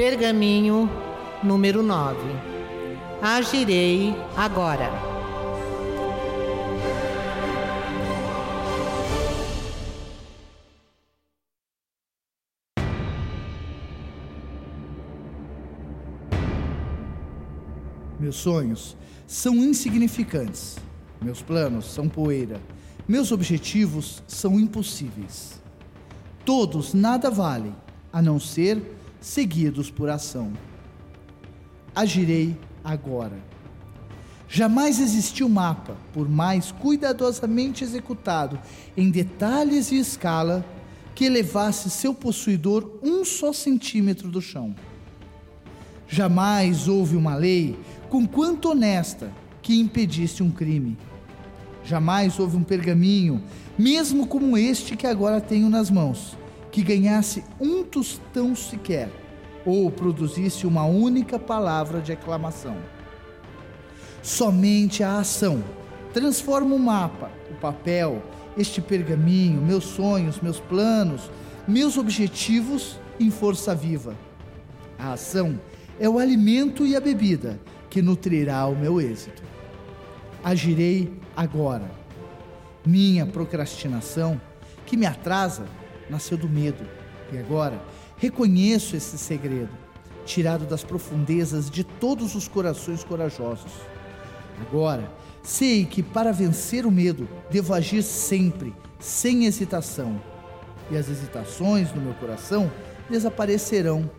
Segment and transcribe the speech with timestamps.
[0.00, 0.88] Pergaminho
[1.42, 2.16] número 9.
[3.20, 4.90] Agirei agora.
[18.18, 18.96] Meus sonhos
[19.26, 20.78] são insignificantes.
[21.20, 22.58] Meus planos são poeira.
[23.06, 25.60] Meus objetivos são impossíveis.
[26.42, 27.76] Todos nada valem,
[28.10, 30.52] a não ser seguidos por ação.
[31.94, 33.36] Agirei agora.
[34.48, 38.58] Jamais existiu mapa, por mais cuidadosamente executado
[38.96, 40.64] em detalhes e escala,
[41.14, 44.74] que elevasse seu possuidor um só centímetro do chão.
[46.08, 47.78] Jamais houve uma lei
[48.08, 49.30] com quanto honesta
[49.62, 50.96] que impedisse um crime.
[51.84, 53.42] Jamais houve um pergaminho,
[53.78, 56.36] mesmo como este que agora tenho nas mãos,
[56.70, 59.10] que ganhasse um tostão sequer,
[59.64, 62.76] ou produzisse uma única palavra de aclamação.
[64.22, 65.62] Somente a ação
[66.12, 68.22] transforma o mapa, o papel,
[68.56, 71.30] este pergaminho, meus sonhos, meus planos,
[71.66, 74.14] meus objetivos em força viva.
[74.98, 75.58] A ação
[75.98, 79.42] é o alimento e a bebida que nutrirá o meu êxito.
[80.42, 81.90] Agirei agora.
[82.84, 84.40] Minha procrastinação,
[84.86, 85.66] que me atrasa,
[86.10, 86.84] nasceu do medo.
[87.32, 87.80] E agora
[88.16, 89.70] reconheço esse segredo,
[90.24, 93.72] tirado das profundezas de todos os corações corajosos.
[94.60, 95.10] Agora
[95.42, 100.20] sei que para vencer o medo devo agir sempre, sem hesitação.
[100.90, 102.70] E as hesitações no meu coração
[103.08, 104.10] desaparecerão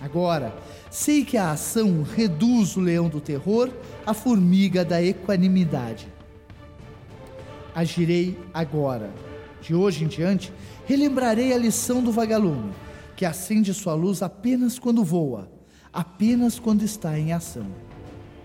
[0.00, 0.54] Agora,
[0.90, 3.70] sei que a ação reduz o leão do terror
[4.04, 6.06] à formiga da equanimidade.
[7.74, 9.10] Agirei agora.
[9.66, 10.52] De hoje em diante,
[10.84, 12.70] relembrarei a lição do vagalume,
[13.16, 15.50] que acende sua luz apenas quando voa,
[15.92, 17.66] apenas quando está em ação.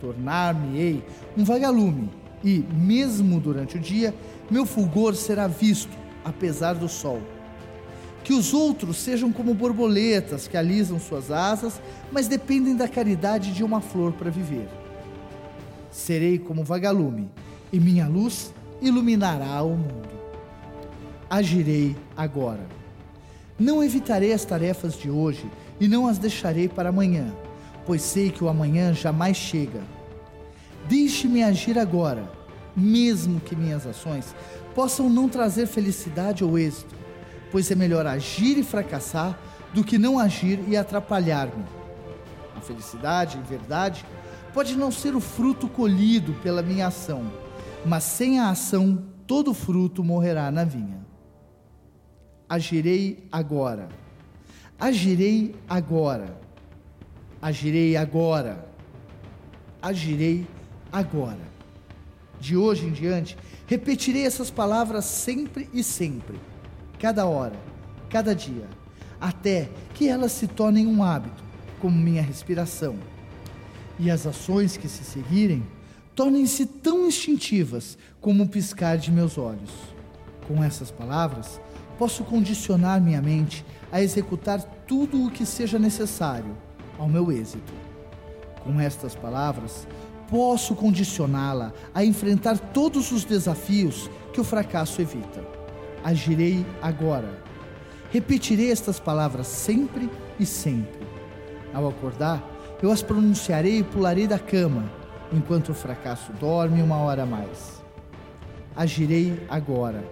[0.00, 1.04] Tornar-me-ei
[1.36, 2.08] um vagalume,
[2.42, 4.14] e, mesmo durante o dia,
[4.50, 5.94] meu fulgor será visto,
[6.24, 7.20] apesar do sol
[8.22, 11.80] que os outros sejam como borboletas que alisam suas asas,
[12.12, 14.68] mas dependem da caridade de uma flor para viver.
[15.90, 17.30] Serei como vagalume,
[17.72, 20.20] e minha luz iluminará o mundo.
[21.30, 22.66] Agirei agora.
[23.58, 25.48] Não evitarei as tarefas de hoje
[25.78, 27.32] e não as deixarei para amanhã,
[27.86, 29.80] pois sei que o amanhã jamais chega.
[30.88, 32.30] Deixe-me agir agora,
[32.76, 34.34] mesmo que minhas ações
[34.74, 37.00] possam não trazer felicidade ou êxito
[37.50, 39.38] pois é melhor agir e fracassar
[39.74, 41.64] do que não agir e atrapalhar-me.
[42.56, 44.04] A felicidade, em verdade,
[44.52, 47.30] pode não ser o fruto colhido pela minha ação,
[47.84, 51.00] mas sem a ação, todo fruto morrerá na vinha.
[52.50, 53.88] Agirei agora.
[54.78, 56.38] Agirei agora.
[57.40, 58.68] Agirei agora.
[59.80, 60.46] Agirei
[60.92, 61.48] agora.
[62.40, 66.38] De hoje em diante, repetirei essas palavras sempre e sempre
[67.00, 67.58] cada hora,
[68.10, 68.68] cada dia,
[69.18, 71.42] até que elas se tornem um hábito,
[71.80, 72.96] como minha respiração.
[73.98, 75.66] E as ações que se seguirem
[76.14, 79.70] tornem-se tão instintivas como o piscar de meus olhos.
[80.46, 81.60] Com essas palavras,
[82.00, 83.62] posso condicionar minha mente
[83.92, 86.56] a executar tudo o que seja necessário
[86.98, 87.72] ao meu êxito.
[88.64, 89.86] Com estas palavras,
[90.26, 95.60] posso condicioná-la a enfrentar todos os desafios que o fracasso evita
[96.02, 97.42] agirei agora.
[98.10, 101.06] Repetirei estas palavras sempre e sempre.
[101.72, 102.42] Ao acordar,
[102.82, 104.90] eu as pronunciarei e pularei da cama,
[105.30, 107.82] enquanto o fracasso dorme uma hora a mais.
[108.74, 110.02] Agirei agora.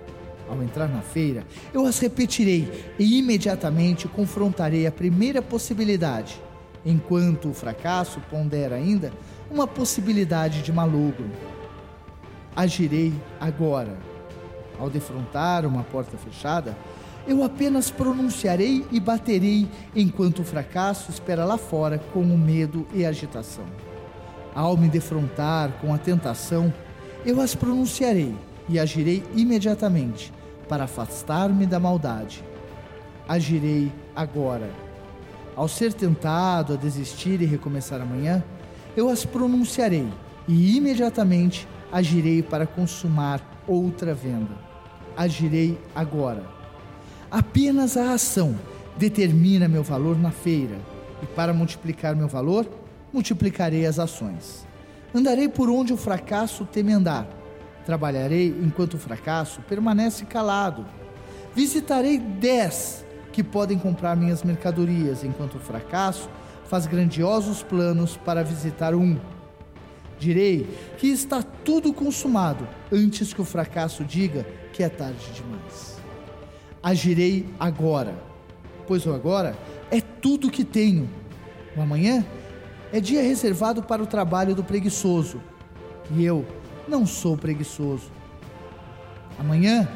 [0.49, 6.41] Ao entrar na feira, eu as repetirei e imediatamente confrontarei a primeira possibilidade,
[6.87, 9.13] enquanto o fracasso pondera ainda
[9.51, 11.31] uma possibilidade de malogro.
[12.57, 13.99] Agirei agora
[14.79, 16.77] ao defrontar uma porta fechada,
[17.27, 23.05] eu apenas pronunciarei e baterei enquanto o fracasso espera lá fora com o medo e
[23.05, 23.67] agitação.
[24.55, 26.73] Ao me defrontar com a tentação,
[27.27, 28.35] eu as pronunciarei
[28.69, 30.33] e agirei imediatamente
[30.69, 32.45] para afastar-me da maldade.
[33.29, 34.71] Agirei agora.
[35.57, 38.43] Ao ser tentado a desistir e recomeçar amanhã,
[38.97, 40.09] eu as pronunciarei
[40.47, 44.69] e imediatamente agirei para consumar outra venda
[45.19, 46.45] agirei agora.
[47.29, 48.55] Apenas a ação
[48.97, 50.79] determina meu valor na feira,
[51.21, 52.65] e para multiplicar meu valor,
[53.13, 54.65] multiplicarei as ações.
[55.13, 57.27] Andarei por onde o fracasso teme andar.
[57.89, 60.85] Trabalharei enquanto o fracasso permanece calado.
[61.55, 63.03] Visitarei dez
[63.33, 66.29] que podem comprar minhas mercadorias, enquanto o fracasso
[66.67, 69.17] faz grandiosos planos para visitar um.
[70.19, 70.69] Direi
[70.99, 75.99] que está tudo consumado antes que o fracasso diga que é tarde demais.
[76.83, 78.15] Agirei agora,
[78.87, 79.57] pois o agora
[79.91, 81.09] é tudo que tenho.
[81.75, 82.23] O amanhã
[82.93, 85.41] é dia reservado para o trabalho do preguiçoso,
[86.11, 86.45] e eu
[86.89, 88.11] não sou preguiçoso.
[89.39, 89.89] Amanhã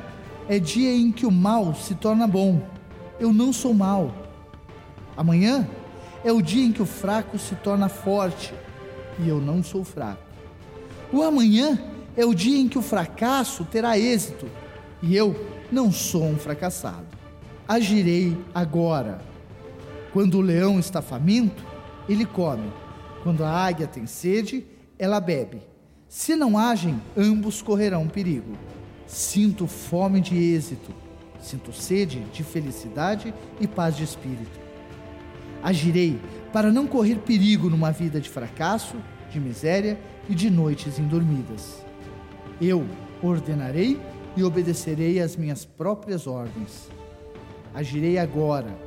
[0.49, 2.63] é dia em que o mal se torna bom.
[3.19, 4.13] Eu não sou mal.
[5.17, 5.69] Amanhã
[6.25, 8.55] é o dia em que o fraco se torna forte
[9.19, 10.23] e eu não sou fraco.
[11.13, 11.79] O amanhã
[12.17, 14.47] é o dia em que o fracasso terá êxito
[15.03, 15.35] e eu
[15.71, 17.07] não sou um fracassado.
[17.67, 19.21] Agirei agora.
[20.13, 21.65] Quando o leão está faminto,
[22.09, 22.71] ele come.
[23.23, 24.67] Quando a águia tem sede,
[24.99, 25.72] ela bebe.
[26.15, 28.53] Se não agem, ambos correrão perigo.
[29.07, 30.93] Sinto fome de êxito,
[31.41, 34.61] sinto sede de felicidade e paz de espírito.
[35.63, 36.21] Agirei
[36.53, 38.97] para não correr perigo numa vida de fracasso,
[39.31, 39.99] de miséria
[40.29, 41.83] e de noites indormidas.
[42.61, 42.85] Eu
[43.23, 43.99] ordenarei
[44.37, 46.91] e obedecerei às minhas próprias ordens.
[47.73, 48.79] Agirei agora.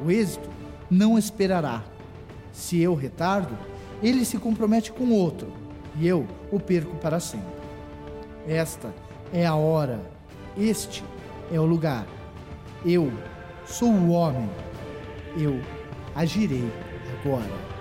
[0.00, 0.48] O êxito
[0.88, 1.82] não esperará.
[2.52, 3.58] Se eu retardo,
[4.00, 5.61] ele se compromete com outro
[5.96, 7.52] e eu o perco para sempre.
[8.46, 8.92] Esta
[9.32, 10.00] é a hora,
[10.56, 11.04] este
[11.52, 12.06] é o lugar.
[12.84, 13.12] Eu
[13.64, 14.50] sou o homem.
[15.36, 15.60] Eu
[16.14, 16.70] agirei
[17.20, 17.71] agora.